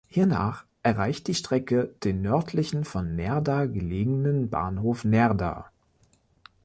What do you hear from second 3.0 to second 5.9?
Neerdar gelegenen „Bahnhof Neerdar“.